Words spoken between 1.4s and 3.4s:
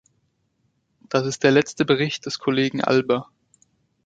der letzte Bericht des Kollegen Alber.